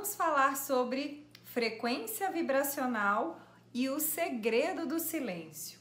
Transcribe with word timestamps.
vamos 0.00 0.14
falar 0.14 0.56
sobre 0.56 1.26
frequência 1.44 2.30
vibracional 2.30 3.38
e 3.74 3.90
o 3.90 4.00
segredo 4.00 4.86
do 4.86 4.98
silêncio. 4.98 5.78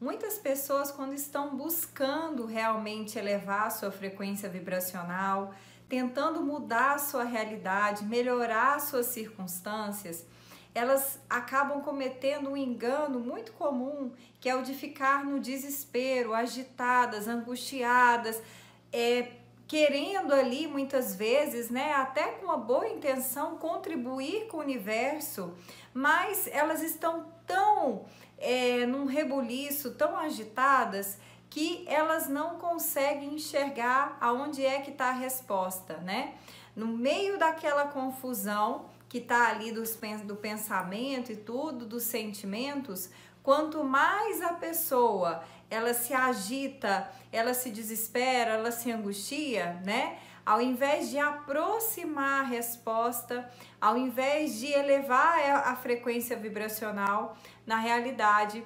Muitas 0.00 0.38
pessoas, 0.38 0.92
quando 0.92 1.12
estão 1.12 1.56
buscando 1.56 2.46
realmente 2.46 3.18
elevar 3.18 3.66
a 3.66 3.70
sua 3.70 3.90
frequência 3.90 4.48
vibracional, 4.48 5.52
tentando 5.88 6.40
mudar 6.40 6.94
a 6.94 6.98
sua 7.00 7.24
realidade, 7.24 8.04
melhorar 8.04 8.76
as 8.76 8.84
suas 8.84 9.06
circunstâncias, 9.06 10.24
elas 10.72 11.18
acabam 11.28 11.82
cometendo 11.82 12.50
um 12.50 12.56
engano 12.56 13.18
muito 13.18 13.50
comum, 13.54 14.12
que 14.40 14.48
é 14.48 14.54
o 14.54 14.62
de 14.62 14.72
ficar 14.72 15.24
no 15.24 15.40
desespero, 15.40 16.32
agitadas, 16.32 17.26
angustiadas, 17.26 18.40
é, 18.92 19.32
querendo 19.72 20.34
ali 20.34 20.66
muitas 20.66 21.16
vezes, 21.16 21.70
né, 21.70 21.94
até 21.94 22.32
com 22.32 22.44
uma 22.44 22.58
boa 22.58 22.86
intenção, 22.86 23.56
contribuir 23.56 24.46
com 24.48 24.58
o 24.58 24.60
universo, 24.60 25.54
mas 25.94 26.46
elas 26.48 26.82
estão 26.82 27.32
tão 27.46 28.04
é, 28.36 28.84
num 28.84 29.06
rebuliço, 29.06 29.94
tão 29.94 30.14
agitadas 30.14 31.16
que 31.48 31.86
elas 31.88 32.28
não 32.28 32.58
conseguem 32.58 33.36
enxergar 33.36 34.18
aonde 34.20 34.62
é 34.62 34.82
que 34.82 34.90
está 34.90 35.06
a 35.06 35.12
resposta, 35.12 35.96
né? 35.96 36.34
No 36.76 36.86
meio 36.86 37.38
daquela 37.38 37.86
confusão 37.86 38.90
que 39.08 39.16
está 39.16 39.48
ali 39.48 39.72
dos, 39.72 39.98
do 40.26 40.36
pensamento 40.36 41.32
e 41.32 41.36
tudo, 41.36 41.86
dos 41.86 42.02
sentimentos, 42.02 43.08
quanto 43.42 43.82
mais 43.82 44.40
a 44.40 44.54
pessoa 44.54 45.42
ela 45.70 45.94
se 45.94 46.12
agita, 46.12 47.10
ela 47.32 47.54
se 47.54 47.70
desespera, 47.70 48.52
ela 48.52 48.70
se 48.70 48.92
angustia, 48.92 49.80
né? 49.84 50.18
Ao 50.44 50.60
invés 50.60 51.08
de 51.08 51.18
aproximar 51.18 52.40
a 52.40 52.46
resposta, 52.46 53.48
ao 53.80 53.96
invés 53.96 54.58
de 54.58 54.66
elevar 54.66 55.38
a 55.66 55.74
frequência 55.76 56.36
vibracional, 56.36 57.36
na 57.66 57.76
realidade 57.76 58.64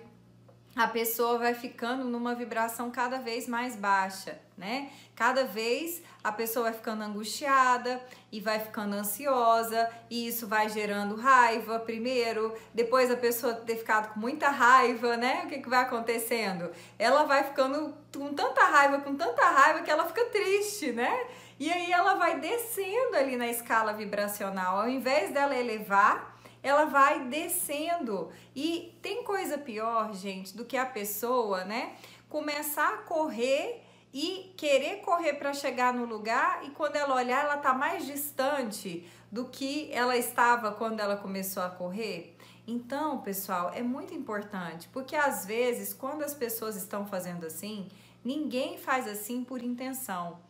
a 0.76 0.86
pessoa 0.86 1.38
vai 1.38 1.54
ficando 1.54 2.04
numa 2.04 2.34
vibração 2.34 2.90
cada 2.90 3.18
vez 3.18 3.48
mais 3.48 3.74
baixa, 3.74 4.38
né? 4.58 4.90
Cada 5.14 5.44
vez 5.44 6.02
a 6.22 6.30
pessoa 6.30 6.64
vai 6.64 6.74
ficando 6.74 7.02
angustiada 7.02 7.98
e 8.30 8.40
vai 8.40 8.60
ficando 8.60 8.94
ansiosa, 8.94 9.88
e 10.10 10.28
isso 10.28 10.46
vai 10.46 10.68
gerando 10.68 11.16
raiva 11.16 11.78
primeiro, 11.78 12.54
depois 12.74 13.10
a 13.10 13.16
pessoa 13.16 13.54
ter 13.54 13.76
ficado 13.76 14.12
com 14.12 14.20
muita 14.20 14.50
raiva, 14.50 15.16
né? 15.16 15.44
O 15.44 15.48
que, 15.48 15.60
que 15.60 15.68
vai 15.68 15.80
acontecendo? 15.80 16.70
Ela 16.98 17.24
vai 17.24 17.42
ficando 17.44 17.94
com 18.14 18.34
tanta 18.34 18.62
raiva, 18.64 18.98
com 18.98 19.16
tanta 19.16 19.42
raiva 19.42 19.80
que 19.80 19.90
ela 19.90 20.04
fica 20.04 20.26
triste, 20.26 20.92
né? 20.92 21.26
E 21.58 21.72
aí 21.72 21.90
ela 21.90 22.16
vai 22.16 22.38
descendo 22.38 23.16
ali 23.16 23.34
na 23.38 23.48
escala 23.48 23.94
vibracional, 23.94 24.80
ao 24.80 24.88
invés 24.90 25.32
dela 25.32 25.56
elevar 25.56 26.35
ela 26.66 26.86
vai 26.86 27.26
descendo. 27.26 28.30
E 28.54 28.98
tem 29.00 29.22
coisa 29.22 29.56
pior, 29.56 30.12
gente, 30.12 30.56
do 30.56 30.64
que 30.64 30.76
a 30.76 30.84
pessoa, 30.84 31.64
né, 31.64 31.94
começar 32.28 32.94
a 32.94 32.96
correr 32.98 33.84
e 34.12 34.52
querer 34.56 34.96
correr 34.96 35.34
para 35.34 35.52
chegar 35.52 35.94
no 35.94 36.06
lugar 36.06 36.64
e 36.64 36.70
quando 36.70 36.96
ela 36.96 37.14
olhar, 37.14 37.44
ela 37.44 37.58
tá 37.58 37.72
mais 37.72 38.04
distante 38.04 39.08
do 39.30 39.44
que 39.44 39.88
ela 39.92 40.16
estava 40.16 40.72
quando 40.72 40.98
ela 40.98 41.16
começou 41.16 41.62
a 41.62 41.70
correr. 41.70 42.36
Então, 42.66 43.20
pessoal, 43.20 43.70
é 43.72 43.82
muito 43.82 44.12
importante, 44.12 44.88
porque 44.88 45.14
às 45.14 45.46
vezes, 45.46 45.94
quando 45.94 46.24
as 46.24 46.34
pessoas 46.34 46.74
estão 46.74 47.06
fazendo 47.06 47.46
assim, 47.46 47.86
ninguém 48.24 48.76
faz 48.76 49.06
assim 49.06 49.44
por 49.44 49.62
intenção. 49.62 50.40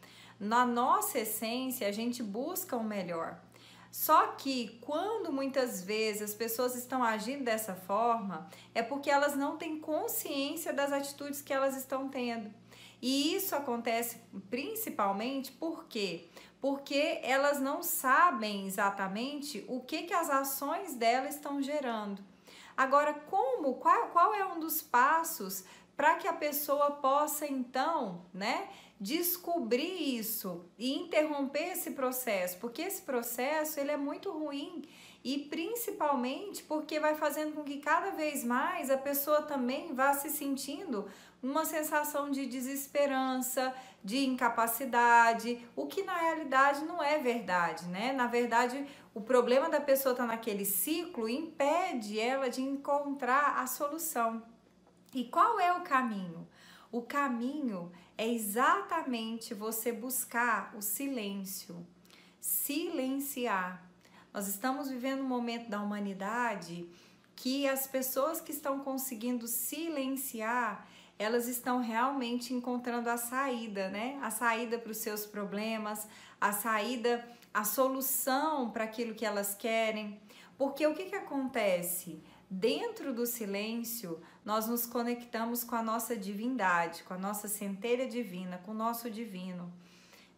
Na 0.40 0.64
nossa 0.64 1.18
essência, 1.18 1.86
a 1.86 1.92
gente 1.92 2.22
busca 2.22 2.74
o 2.74 2.82
melhor. 2.82 3.38
Só 3.90 4.28
que 4.28 4.78
quando 4.80 5.32
muitas 5.32 5.82
vezes 5.82 6.22
as 6.22 6.34
pessoas 6.34 6.74
estão 6.74 7.02
agindo 7.02 7.44
dessa 7.44 7.74
forma, 7.74 8.48
é 8.74 8.82
porque 8.82 9.10
elas 9.10 9.34
não 9.34 9.56
têm 9.56 9.78
consciência 9.78 10.72
das 10.72 10.92
atitudes 10.92 11.40
que 11.40 11.52
elas 11.52 11.76
estão 11.76 12.08
tendo. 12.08 12.52
E 13.00 13.34
isso 13.34 13.54
acontece 13.54 14.20
principalmente 14.50 15.52
por 15.52 15.84
quê? 15.84 16.28
Porque 16.60 17.20
elas 17.22 17.60
não 17.60 17.82
sabem 17.82 18.66
exatamente 18.66 19.64
o 19.68 19.80
que, 19.80 20.04
que 20.04 20.14
as 20.14 20.30
ações 20.30 20.94
dela 20.94 21.28
estão 21.28 21.62
gerando. 21.62 22.22
Agora, 22.76 23.14
como, 23.14 23.74
qual, 23.74 24.08
qual 24.08 24.34
é 24.34 24.44
um 24.44 24.60
dos 24.60 24.82
passos 24.82 25.64
para 25.96 26.16
que 26.16 26.28
a 26.28 26.32
pessoa 26.32 26.90
possa 26.90 27.46
então, 27.46 28.22
né, 28.32 28.68
descobrir 29.00 30.16
isso 30.16 30.64
e 30.78 30.94
interromper 30.94 31.72
esse 31.72 31.90
processo, 31.90 32.58
porque 32.58 32.82
esse 32.82 33.02
processo 33.02 33.78
ele 33.78 33.90
é 33.90 33.96
muito 33.96 34.30
ruim 34.30 34.82
e 35.22 35.38
principalmente 35.38 36.62
porque 36.62 36.98
vai 37.00 37.14
fazendo 37.14 37.54
com 37.54 37.64
que 37.64 37.78
cada 37.78 38.10
vez 38.12 38.44
mais 38.44 38.90
a 38.90 38.96
pessoa 38.96 39.42
também 39.42 39.92
vá 39.92 40.14
se 40.14 40.30
sentindo 40.30 41.06
uma 41.42 41.64
sensação 41.64 42.30
de 42.30 42.46
desesperança, 42.46 43.74
de 44.02 44.24
incapacidade, 44.24 45.66
o 45.74 45.86
que 45.86 46.02
na 46.02 46.16
realidade 46.16 46.84
não 46.84 47.02
é 47.02 47.18
verdade, 47.18 47.86
né? 47.86 48.12
Na 48.12 48.26
verdade, 48.26 48.86
o 49.12 49.20
problema 49.20 49.68
da 49.68 49.80
pessoa 49.80 50.12
estar 50.12 50.26
tá 50.26 50.32
naquele 50.32 50.64
ciclo 50.64 51.28
impede 51.28 52.18
ela 52.18 52.48
de 52.48 52.62
encontrar 52.62 53.58
a 53.58 53.66
solução. 53.66 54.42
E 55.14 55.24
qual 55.24 55.58
é 55.58 55.72
o 55.72 55.82
caminho? 55.82 56.46
O 56.90 57.02
caminho 57.02 57.90
é 58.16 58.26
exatamente 58.26 59.52
você 59.54 59.92
buscar 59.92 60.74
o 60.76 60.82
silêncio, 60.82 61.86
silenciar. 62.40 63.84
Nós 64.32 64.48
estamos 64.48 64.88
vivendo 64.88 65.20
um 65.20 65.28
momento 65.28 65.68
da 65.68 65.80
humanidade 65.80 66.88
que 67.34 67.68
as 67.68 67.86
pessoas 67.86 68.40
que 68.40 68.50
estão 68.50 68.80
conseguindo 68.80 69.46
silenciar, 69.46 70.86
elas 71.18 71.48
estão 71.48 71.80
realmente 71.80 72.54
encontrando 72.54 73.10
a 73.10 73.16
saída, 73.16 73.88
né? 73.90 74.18
A 74.22 74.30
saída 74.30 74.78
para 74.78 74.90
os 74.90 74.98
seus 74.98 75.26
problemas, 75.26 76.06
a 76.40 76.52
saída, 76.52 77.26
a 77.52 77.64
solução 77.64 78.70
para 78.70 78.84
aquilo 78.84 79.14
que 79.14 79.24
elas 79.24 79.54
querem. 79.54 80.20
Porque 80.56 80.86
o 80.86 80.94
que, 80.94 81.04
que 81.04 81.14
acontece? 81.14 82.22
Dentro 82.48 83.12
do 83.12 83.26
silêncio, 83.26 84.20
nós 84.44 84.68
nos 84.68 84.86
conectamos 84.86 85.64
com 85.64 85.74
a 85.74 85.82
nossa 85.82 86.16
divindade, 86.16 87.02
com 87.02 87.14
a 87.14 87.18
nossa 87.18 87.48
centelha 87.48 88.06
divina, 88.06 88.58
com 88.58 88.70
o 88.70 88.74
nosso 88.74 89.10
divino, 89.10 89.72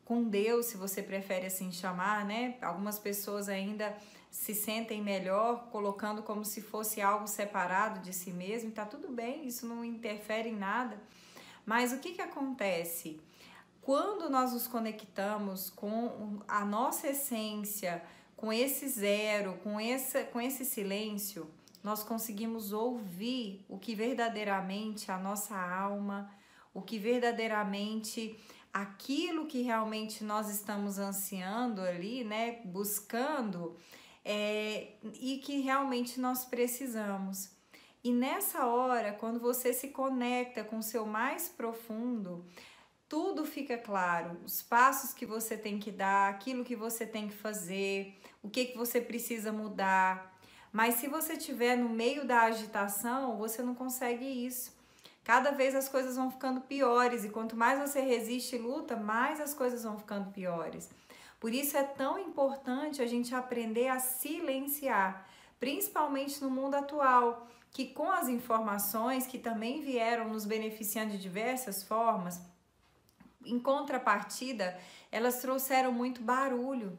com 0.05 0.25
Deus, 0.25 0.67
se 0.67 0.79
você 0.79 1.03
prefere 1.03 1.47
assim 1.47 1.71
chamar, 1.71 2.25
né? 2.25 2.57
Algumas 2.63 2.99
pessoas 2.99 3.49
ainda 3.49 3.95
se 4.31 4.55
sentem 4.55 5.03
melhor 5.03 5.69
colocando 5.71 6.23
como 6.23 6.45
se 6.45 6.63
fosse 6.63 7.01
algo 7.01 7.27
separado 7.27 8.01
de 8.01 8.15
si 8.15 8.31
mesmo, 8.31 8.71
tá 8.71 8.87
tudo 8.87 9.09
bem, 9.09 9.47
isso 9.47 9.67
não 9.67 9.85
interfere 9.85 10.49
em 10.49 10.57
nada. 10.57 10.99
Mas 11.67 11.93
o 11.93 11.99
que 11.99 12.13
que 12.13 12.23
acontece? 12.23 13.21
Quando 13.83 14.31
nós 14.31 14.53
nos 14.53 14.67
conectamos 14.67 15.69
com 15.69 16.41
a 16.49 16.65
nossa 16.65 17.09
essência, 17.09 18.03
com 18.39 18.53
esse 18.53 18.89
zero, 18.89 19.59
com 19.65 19.81
esse, 19.81 20.23
com 20.27 20.41
esse 20.41 20.65
silêncio, 20.65 21.51
nós 21.83 22.05
conseguimos 22.05 22.73
ouvir 22.73 23.65
o 23.69 23.77
que 23.77 23.97
verdadeiramente 23.97 25.11
a 25.11 25.19
nossa 25.19 25.57
alma, 25.57 26.31
o 26.73 26.81
que 26.81 27.01
verdadeiramente 27.01 28.39
aquilo 28.73 29.47
que 29.47 29.63
realmente 29.63 30.23
nós 30.23 30.49
estamos 30.49 30.99
ansiando 30.99 31.81
ali, 31.81 32.23
né, 32.23 32.61
buscando, 32.65 33.77
é, 34.25 34.93
e 35.21 35.39
que 35.39 35.59
realmente 35.61 36.21
nós 36.21 36.45
precisamos. 36.45 37.51
E 38.05 38.13
nessa 38.13 38.67
hora, 38.67 39.13
quando 39.13 39.41
você 39.41 39.73
se 39.73 39.89
conecta 39.89 40.63
com 40.63 40.79
o 40.79 40.83
seu 40.83 41.05
mais 41.05 41.49
profundo, 41.49 42.45
tudo 43.09 43.45
fica 43.45 43.79
claro, 43.79 44.39
os 44.45 44.61
passos 44.61 45.15
que 45.15 45.25
você 45.25 45.57
tem 45.57 45.79
que 45.79 45.91
dar, 45.91 46.29
aquilo 46.29 46.65
que 46.65 46.77
você 46.77 47.07
tem 47.07 47.29
que 47.29 47.35
fazer, 47.35 48.21
o 48.43 48.51
que, 48.51 48.67
que 48.67 48.77
você 48.77 49.01
precisa 49.01 49.51
mudar, 49.51 50.39
mas 50.73 50.97
se 50.97 51.09
você 51.09 51.33
estiver 51.33 51.77
no 51.77 51.89
meio 51.89 52.27
da 52.27 52.43
agitação, 52.43 53.39
você 53.39 53.63
não 53.63 53.75
consegue 53.75 54.25
isso. 54.25 54.77
Cada 55.25 55.51
vez 55.51 55.75
as 55.75 55.89
coisas 55.89 56.17
vão 56.17 56.31
ficando 56.31 56.61
piores 56.61 57.25
e 57.25 57.31
quanto 57.31 57.57
mais 57.57 57.81
você 57.81 58.01
resiste 58.01 58.57
e 58.57 58.59
luta, 58.59 58.97
mais 58.97 59.41
as 59.41 59.55
coisas 59.55 59.83
vão 59.83 59.99
ficando 59.99 60.31
piores. 60.31 60.91
Por 61.41 61.55
isso 61.55 61.77
é 61.77 61.83
tão 61.83 62.19
importante 62.19 63.01
a 63.01 63.07
gente 63.07 63.35
aprender 63.35 63.89
a 63.89 63.99
silenciar, 63.99 65.27
principalmente 65.61 66.43
no 66.43 66.51
mundo 66.51 66.75
atual, 66.75 67.47
que 67.71 67.87
com 67.87 68.11
as 68.11 68.29
informações 68.29 69.27
que 69.27 69.39
também 69.39 69.81
vieram 69.81 70.29
nos 70.29 70.45
beneficiando 70.45 71.13
de 71.13 71.19
diversas 71.19 71.83
formas, 71.83 72.41
em 73.51 73.59
contrapartida, 73.59 74.79
elas 75.11 75.41
trouxeram 75.41 75.93
muito 75.93 76.23
barulho. 76.23 76.99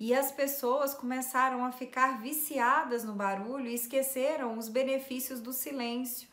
E 0.00 0.14
as 0.14 0.30
pessoas 0.30 0.94
começaram 0.94 1.64
a 1.64 1.72
ficar 1.72 2.20
viciadas 2.20 3.02
no 3.02 3.14
barulho 3.14 3.66
e 3.66 3.74
esqueceram 3.74 4.56
os 4.56 4.68
benefícios 4.68 5.40
do 5.40 5.52
silêncio. 5.52 6.28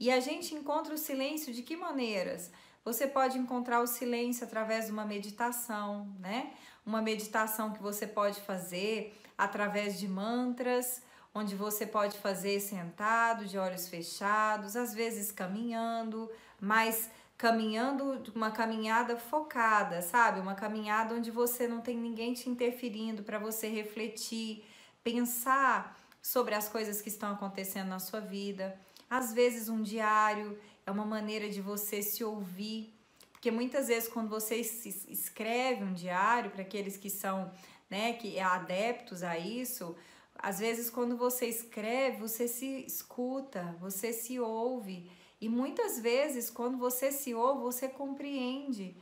E 0.00 0.10
a 0.10 0.18
gente 0.18 0.54
encontra 0.54 0.92
o 0.92 0.98
silêncio 0.98 1.52
de 1.52 1.62
que 1.62 1.76
maneiras? 1.76 2.50
Você 2.84 3.06
pode 3.06 3.38
encontrar 3.38 3.80
o 3.80 3.86
silêncio 3.86 4.44
através 4.44 4.86
de 4.86 4.92
uma 4.92 5.04
meditação, 5.04 6.08
né? 6.18 6.52
Uma 6.84 7.00
meditação 7.00 7.72
que 7.72 7.80
você 7.80 8.06
pode 8.06 8.40
fazer 8.40 9.16
através 9.38 9.98
de 9.98 10.08
mantras, 10.08 11.00
onde 11.32 11.54
você 11.56 11.86
pode 11.86 12.18
fazer 12.18 12.60
sentado, 12.60 13.46
de 13.46 13.56
olhos 13.58 13.88
fechados, 13.88 14.76
às 14.76 14.92
vezes 14.92 15.32
caminhando, 15.32 16.30
mas 16.60 17.10
caminhando 17.36 18.22
uma 18.34 18.50
caminhada 18.50 19.16
focada, 19.16 20.00
sabe? 20.02 20.40
Uma 20.40 20.54
caminhada 20.54 21.14
onde 21.14 21.30
você 21.30 21.66
não 21.66 21.80
tem 21.80 21.96
ninguém 21.96 22.32
te 22.32 22.48
interferindo 22.48 23.22
para 23.22 23.38
você 23.38 23.68
refletir, 23.68 24.64
pensar 25.02 25.98
sobre 26.22 26.54
as 26.54 26.68
coisas 26.68 27.02
que 27.02 27.08
estão 27.08 27.32
acontecendo 27.32 27.88
na 27.88 27.98
sua 27.98 28.20
vida. 28.20 28.78
Às 29.10 29.32
vezes 29.32 29.68
um 29.68 29.82
diário 29.82 30.58
é 30.86 30.90
uma 30.90 31.04
maneira 31.04 31.48
de 31.50 31.60
você 31.60 32.02
se 32.02 32.24
ouvir, 32.24 32.94
porque 33.32 33.50
muitas 33.50 33.88
vezes 33.88 34.08
quando 34.08 34.28
você 34.28 34.56
escreve 34.56 35.84
um 35.84 35.92
diário 35.92 36.50
para 36.50 36.62
aqueles 36.62 36.96
que 36.96 37.10
são, 37.10 37.52
né, 37.90 38.14
que 38.14 38.38
é 38.38 38.42
adeptos 38.42 39.22
a 39.22 39.38
isso, 39.38 39.94
às 40.34 40.58
vezes 40.58 40.88
quando 40.88 41.16
você 41.16 41.46
escreve, 41.46 42.18
você 42.18 42.48
se 42.48 42.84
escuta, 42.86 43.76
você 43.80 44.12
se 44.12 44.38
ouve. 44.40 45.10
E 45.44 45.48
muitas 45.48 45.98
vezes 45.98 46.48
quando 46.48 46.78
você 46.78 47.12
se 47.12 47.34
ouve, 47.34 47.60
você 47.60 47.86
compreende. 47.88 48.96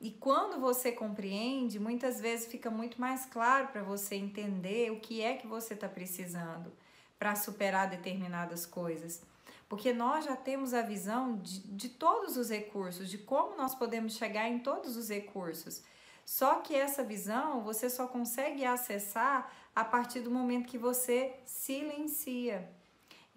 E 0.00 0.10
quando 0.10 0.60
você 0.60 0.92
compreende, 0.92 1.78
muitas 1.78 2.20
vezes 2.20 2.46
fica 2.46 2.70
muito 2.70 3.00
mais 3.00 3.24
claro 3.24 3.68
para 3.68 3.82
você 3.82 4.14
entender 4.14 4.90
o 4.92 5.00
que 5.00 5.22
é 5.22 5.36
que 5.36 5.46
você 5.46 5.74
está 5.74 5.88
precisando 5.88 6.72
para 7.18 7.34
superar 7.34 7.88
determinadas 7.88 8.66
coisas 8.66 9.22
porque 9.70 9.92
nós 9.92 10.24
já 10.24 10.34
temos 10.34 10.74
a 10.74 10.82
visão 10.82 11.36
de, 11.36 11.60
de 11.60 11.88
todos 11.90 12.36
os 12.36 12.50
recursos, 12.50 13.08
de 13.08 13.16
como 13.16 13.56
nós 13.56 13.72
podemos 13.72 14.16
chegar 14.16 14.48
em 14.48 14.58
todos 14.58 14.96
os 14.96 15.08
recursos. 15.08 15.80
Só 16.26 16.56
que 16.56 16.74
essa 16.74 17.04
visão 17.04 17.62
você 17.62 17.88
só 17.88 18.08
consegue 18.08 18.64
acessar 18.64 19.48
a 19.74 19.84
partir 19.84 20.22
do 20.22 20.30
momento 20.30 20.66
que 20.66 20.76
você 20.76 21.36
silencia. 21.44 22.68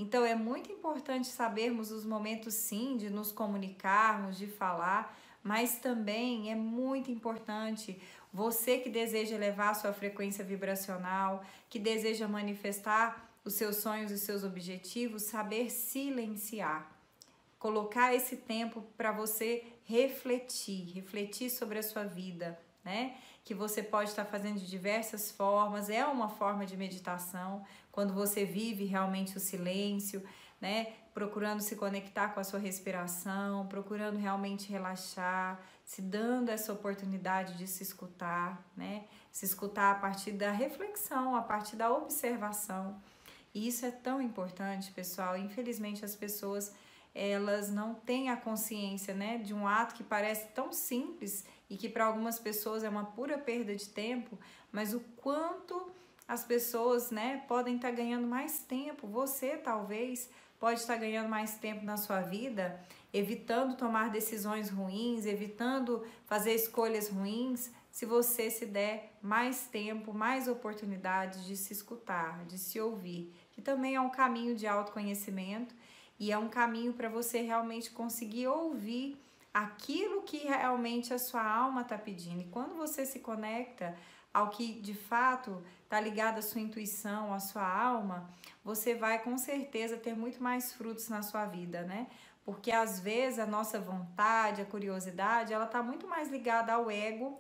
Então 0.04 0.26
é 0.26 0.36
muito 0.36 0.70
importante 0.70 1.28
sabermos 1.28 1.90
os 1.90 2.06
momentos 2.06 2.54
sim 2.56 2.98
de 2.98 3.10
nos 3.10 3.32
comunicarmos, 3.32 4.38
de 4.38 4.48
falar, 4.48 5.18
mas 5.42 5.78
também 5.80 6.52
é 6.52 6.56
muito 6.56 7.10
importante 7.10 7.98
você 8.32 8.80
que 8.80 8.90
deseja 8.90 9.36
elevar 9.36 9.74
sua 9.76 9.94
frequência 9.94 10.44
vibracional, 10.44 11.42
que 11.70 11.80
deseja 11.80 12.28
manifestar 12.28 13.34
os 13.46 13.54
seus 13.54 13.78
sonhos 13.78 14.12
e 14.12 14.20
seus 14.20 14.44
objetivos, 14.44 15.24
saber 15.24 15.70
silenciar. 15.70 16.92
Colocar 17.58 18.14
esse 18.14 18.36
tempo 18.36 18.84
para 18.98 19.14
você 19.14 19.64
refletir, 19.86 20.92
refletir 20.96 21.50
sobre 21.50 21.80
a 21.80 21.84
sua 21.84 22.04
vida, 22.04 22.60
né? 22.84 23.16
Que 23.44 23.54
você 23.54 23.82
pode 23.82 24.10
estar 24.10 24.26
fazendo 24.26 24.60
de 24.60 24.70
diversas 24.70 25.32
formas, 25.32 25.90
é 25.90 26.06
uma 26.06 26.30
forma 26.30 26.66
de 26.66 26.76
meditação, 26.76 27.64
quando 27.92 28.14
você 28.14 28.46
vive 28.46 28.86
realmente 28.86 29.38
o 29.38 29.40
silêncio, 29.40 30.24
né? 30.60 30.94
Procurando 31.14 31.62
se 31.62 31.76
conectar 31.76 32.30
com 32.30 32.40
a 32.40 32.44
sua 32.44 32.60
respiração, 32.60 33.68
procurando 33.68 34.18
realmente 34.18 34.72
relaxar, 34.72 35.60
se 35.86 36.02
dando 36.02 36.50
essa 36.50 36.72
oportunidade 36.74 37.58
de 37.58 37.68
se 37.68 37.84
escutar, 37.84 38.64
né? 38.76 39.06
Se 39.32 39.46
escutar 39.46 39.92
a 39.92 39.96
partir 39.96 40.32
da 40.32 40.52
reflexão, 40.52 41.36
a 41.36 41.42
partir 41.42 41.76
da 41.76 41.92
observação. 41.92 43.02
E 43.54 43.68
isso 43.68 43.86
é 43.86 43.92
tão 43.92 44.22
importante, 44.22 44.92
pessoal. 44.92 45.38
Infelizmente 45.38 46.04
as 46.04 46.16
pessoas 46.16 46.74
elas 47.14 47.70
não 47.70 47.94
têm 47.94 48.30
a 48.30 48.38
consciência, 48.38 49.14
né, 49.14 49.38
de 49.38 49.54
um 49.54 49.68
ato 49.68 49.94
que 49.94 50.04
parece 50.04 50.48
tão 50.48 50.74
simples 50.74 51.46
e 51.74 51.78
que 51.78 51.90
para 51.90 52.06
algumas 52.06 52.38
pessoas 52.38 52.84
é 52.84 52.90
uma 52.90 53.04
pura 53.04 53.36
perda 53.38 53.76
de 53.76 53.90
tempo, 53.90 54.38
mas 54.72 54.94
o 54.94 55.00
quanto 55.18 55.92
as 56.28 56.44
pessoas, 56.44 57.10
né, 57.10 57.44
podem 57.48 57.78
estar 57.78 57.90
tá 57.90 57.96
ganhando 57.96 58.28
mais 58.28 58.60
tempo. 58.60 59.08
Você 59.08 59.58
talvez 59.58 60.30
pode 60.60 60.80
estar 60.80 60.94
tá 60.94 61.00
ganhando 61.00 61.28
mais 61.30 61.56
tempo 61.56 61.84
na 61.84 61.98
sua 61.98 62.22
vida, 62.22 62.80
evitando 63.12 63.76
tomar 63.76 64.12
decisões 64.12 64.70
ruins, 64.70 65.26
evitando 65.26 66.06
fazer 66.26 66.54
escolhas 66.54 67.10
ruins, 67.10 67.72
se 67.92 68.06
você 68.06 68.52
se 68.52 68.68
der 68.68 69.18
mais 69.22 69.66
tempo, 69.66 70.14
mais 70.14 70.48
oportunidades 70.48 71.44
de 71.46 71.58
se 71.58 71.74
escutar, 71.74 72.46
de 72.46 72.58
se 72.58 72.80
ouvir 72.80 73.34
que 73.54 73.62
também 73.62 73.96
é 73.96 74.02
um 74.02 74.10
caminho 74.10 74.56
de 74.56 74.68
autoconhecimento 74.68 75.74
e 76.20 76.32
é 76.32 76.38
um 76.38 76.50
caminho 76.50 76.94
para 76.94 77.08
você 77.10 77.42
realmente 77.42 77.92
conseguir 77.92 78.48
ouvir 78.48 79.18
aquilo 79.54 80.24
que 80.24 80.38
realmente 80.38 81.14
a 81.14 81.20
sua 81.20 81.46
alma 81.46 81.82
está 81.82 81.98
pedindo. 81.98 82.42
E 82.42 82.46
quando 82.46 82.76
você 82.76 83.06
se 83.06 83.20
conecta 83.20 83.96
ao 84.34 84.50
que 84.50 84.80
de 84.80 84.96
fato 84.96 85.64
está 85.84 86.00
ligado 86.00 86.40
à 86.40 86.42
sua 86.42 86.60
intuição, 86.60 87.34
à 87.34 87.40
sua 87.40 87.68
alma, 87.68 88.28
você 88.64 88.96
vai 88.96 89.22
com 89.22 89.38
certeza 89.38 89.96
ter 89.96 90.16
muito 90.16 90.42
mais 90.42 90.74
frutos 90.74 91.08
na 91.08 91.22
sua 91.22 91.46
vida, 91.46 91.84
né? 91.84 92.08
Porque 92.44 92.72
às 92.72 93.00
vezes 93.00 93.38
a 93.38 93.46
nossa 93.46 93.80
vontade, 93.80 94.62
a 94.62 94.66
curiosidade, 94.66 95.54
ela 95.54 95.66
está 95.66 95.84
muito 95.84 96.08
mais 96.08 96.30
ligada 96.30 96.74
ao 96.74 96.90
ego 96.90 97.40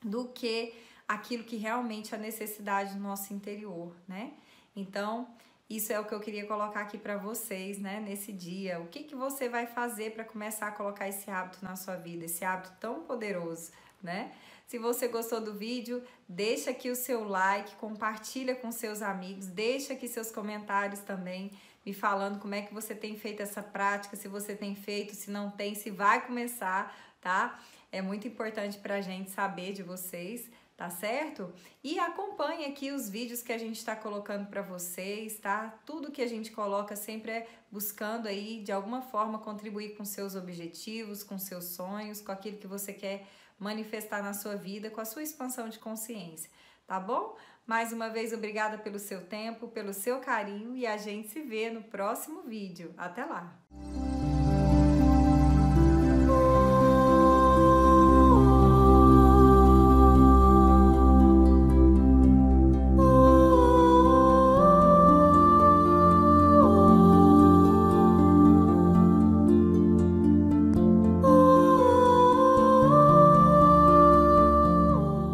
do 0.00 0.28
que 0.28 0.74
aquilo 1.08 1.44
que 1.44 1.56
realmente 1.56 2.14
é 2.14 2.16
a 2.16 2.20
necessidade 2.20 2.94
do 2.94 3.00
nosso 3.00 3.34
interior, 3.34 3.94
né? 4.06 4.32
Então, 4.74 5.28
isso 5.76 5.92
é 5.92 5.98
o 5.98 6.04
que 6.04 6.12
eu 6.12 6.20
queria 6.20 6.46
colocar 6.46 6.80
aqui 6.80 6.98
para 6.98 7.16
vocês, 7.16 7.78
né, 7.78 7.98
nesse 7.98 8.32
dia. 8.32 8.78
O 8.78 8.88
que, 8.88 9.04
que 9.04 9.14
você 9.14 9.48
vai 9.48 9.66
fazer 9.66 10.12
para 10.12 10.24
começar 10.24 10.68
a 10.68 10.72
colocar 10.72 11.08
esse 11.08 11.30
hábito 11.30 11.64
na 11.64 11.76
sua 11.76 11.96
vida, 11.96 12.26
esse 12.26 12.44
hábito 12.44 12.72
tão 12.78 13.00
poderoso, 13.02 13.72
né? 14.02 14.32
Se 14.66 14.78
você 14.78 15.08
gostou 15.08 15.40
do 15.40 15.54
vídeo, 15.54 16.02
deixa 16.28 16.70
aqui 16.70 16.90
o 16.90 16.96
seu 16.96 17.24
like, 17.24 17.74
compartilha 17.76 18.54
com 18.54 18.70
seus 18.72 19.02
amigos, 19.02 19.46
deixa 19.46 19.92
aqui 19.92 20.08
seus 20.08 20.30
comentários 20.30 21.00
também, 21.00 21.50
me 21.84 21.92
falando 21.92 22.38
como 22.38 22.54
é 22.54 22.62
que 22.62 22.72
você 22.72 22.94
tem 22.94 23.16
feito 23.16 23.42
essa 23.42 23.62
prática, 23.62 24.16
se 24.16 24.28
você 24.28 24.54
tem 24.54 24.74
feito, 24.74 25.14
se 25.14 25.30
não 25.30 25.50
tem, 25.50 25.74
se 25.74 25.90
vai 25.90 26.24
começar, 26.24 26.94
tá? 27.20 27.60
É 27.90 28.00
muito 28.00 28.26
importante 28.26 28.78
para 28.78 28.96
a 28.96 29.00
gente 29.00 29.30
saber 29.30 29.72
de 29.72 29.82
vocês 29.82 30.48
tá 30.82 30.90
certo? 30.90 31.52
E 31.84 31.96
acompanhe 32.00 32.64
aqui 32.64 32.90
os 32.90 33.08
vídeos 33.08 33.40
que 33.40 33.52
a 33.52 33.58
gente 33.58 33.76
está 33.76 33.94
colocando 33.94 34.48
para 34.48 34.62
vocês, 34.62 35.38
tá? 35.38 35.72
Tudo 35.86 36.10
que 36.10 36.20
a 36.20 36.26
gente 36.26 36.50
coloca 36.50 36.96
sempre 36.96 37.30
é 37.30 37.48
buscando 37.70 38.26
aí 38.26 38.60
de 38.64 38.72
alguma 38.72 39.00
forma 39.00 39.38
contribuir 39.38 39.94
com 39.94 40.04
seus 40.04 40.34
objetivos, 40.34 41.22
com 41.22 41.38
seus 41.38 41.66
sonhos, 41.66 42.20
com 42.20 42.32
aquilo 42.32 42.58
que 42.58 42.66
você 42.66 42.92
quer 42.92 43.28
manifestar 43.60 44.24
na 44.24 44.34
sua 44.34 44.56
vida, 44.56 44.90
com 44.90 45.00
a 45.00 45.04
sua 45.04 45.22
expansão 45.22 45.68
de 45.68 45.78
consciência, 45.78 46.50
tá 46.84 46.98
bom? 46.98 47.36
Mais 47.64 47.92
uma 47.92 48.10
vez, 48.10 48.32
obrigada 48.32 48.76
pelo 48.76 48.98
seu 48.98 49.24
tempo, 49.24 49.68
pelo 49.68 49.94
seu 49.94 50.18
carinho 50.18 50.76
e 50.76 50.84
a 50.84 50.96
gente 50.96 51.28
se 51.28 51.42
vê 51.42 51.70
no 51.70 51.84
próximo 51.84 52.42
vídeo. 52.42 52.92
Até 52.98 53.24
lá! 53.24 53.56